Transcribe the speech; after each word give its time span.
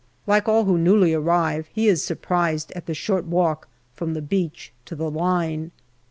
Like 0.25 0.47
all 0.49 0.63
who 0.65 0.79
newly 0.79 1.13
arrive, 1.13 1.69
he 1.71 1.87
is 1.87 2.03
surprised 2.03 2.71
at 2.71 2.87
the 2.87 2.95
short 2.95 3.25
walk 3.25 3.67
from 3.93 4.15
the 4.15 4.21
beach 4.23 4.73
to 4.85 4.95
the 4.95 5.11
line. 5.11 5.69